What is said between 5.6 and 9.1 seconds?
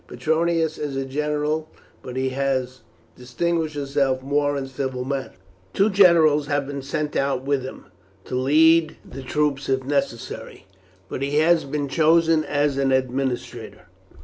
Two generals have been sent out with him, to lead